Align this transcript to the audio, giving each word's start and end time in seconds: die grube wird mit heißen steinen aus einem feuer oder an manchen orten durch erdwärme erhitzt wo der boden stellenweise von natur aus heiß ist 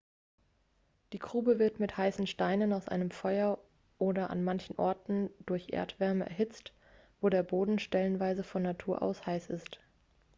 die 1.13 1.19
grube 1.19 1.59
wird 1.59 1.79
mit 1.79 1.95
heißen 1.95 2.25
steinen 2.25 2.73
aus 2.73 2.87
einem 2.87 3.11
feuer 3.11 3.59
oder 3.99 4.31
an 4.31 4.43
manchen 4.43 4.75
orten 4.79 5.29
durch 5.45 5.73
erdwärme 5.73 6.25
erhitzt 6.25 6.73
wo 7.19 7.29
der 7.29 7.43
boden 7.43 7.77
stellenweise 7.77 8.43
von 8.43 8.63
natur 8.63 9.03
aus 9.03 9.23
heiß 9.27 9.51
ist 9.51 9.77